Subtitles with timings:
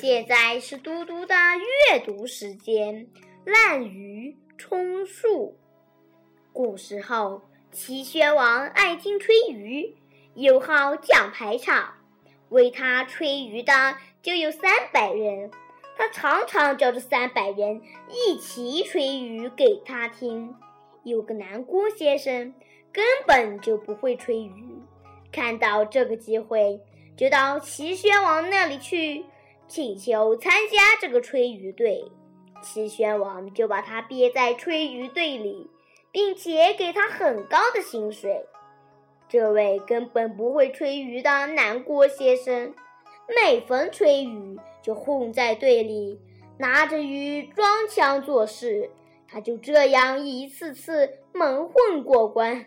[0.00, 1.34] 现在是嘟嘟的
[1.92, 3.06] 阅读时间，
[3.44, 5.50] 《滥竽充数》。
[6.52, 9.94] 古时候，齐宣王爱听吹竽，
[10.34, 11.94] 又好讲排场，
[12.48, 15.48] 为他吹竽的就有三百人。
[15.96, 20.52] 他常常叫这三百人一起吹竽给他听。
[21.04, 22.52] 有个南郭先生
[22.92, 24.50] 根本就不会吹竽，
[25.30, 26.80] 看到这个机会，
[27.16, 29.24] 就到齐宣王那里去。
[29.74, 32.04] 请求参加这个吹竽队，
[32.62, 35.68] 齐宣王就把他憋在吹竽队里，
[36.12, 38.46] 并且给他很高的薪水。
[39.28, 42.72] 这位根本不会吹竽的南郭先生，
[43.26, 46.20] 每逢吹竽就混在队里，
[46.56, 48.88] 拿着竽装腔作势。
[49.26, 52.66] 他就这样一次次蒙混过关，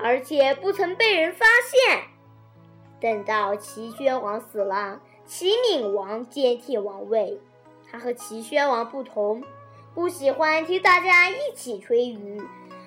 [0.00, 2.02] 而且不曾被人发现。
[3.00, 5.00] 等到齐宣王死了。
[5.28, 7.38] 齐闵王接替王位，
[7.90, 9.44] 他和齐宣王不同，
[9.94, 12.42] 不喜欢听大家一起吹竽，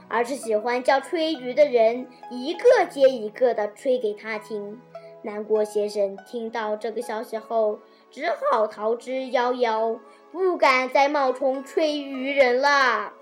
[0.08, 4.82] 而是喜欢叫吹竽的人一个接一个的吹给他听。
[5.22, 7.78] 南郭先生听到这个消息后，
[8.10, 10.00] 只好逃之夭夭，
[10.32, 13.14] 不敢再冒充吹竽人了。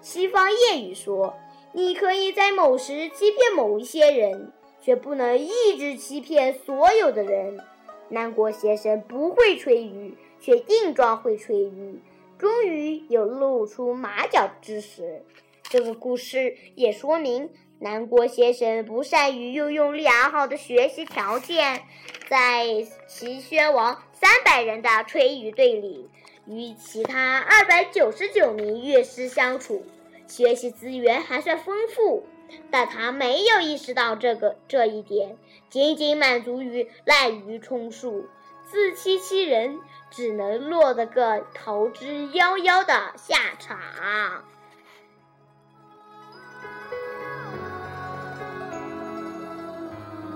[0.00, 1.34] 西方谚语说
[1.74, 7.58] ：“你可以在某时欺骗某一些人，却不能一直欺骗所有的人。”
[8.08, 11.98] 南郭先生不会吹竽，却硬装会吹竽，
[12.38, 15.22] 终于有露出马脚之时。
[15.62, 21.82] 这个故事也说明，南郭先生不善于运用良好的学习条件，
[22.28, 22.66] 在
[23.08, 26.08] 齐宣王三百人的吹竽队里，
[26.46, 29.84] 与其他二百九十九名乐师相处，
[30.28, 32.24] 学习资源还算丰富。
[32.70, 35.36] 但他没有意识到这个这一点，
[35.74, 38.28] 仅仅满足于滥竽充数、
[38.62, 43.76] 自欺欺人，只能落得个逃之夭夭的下场。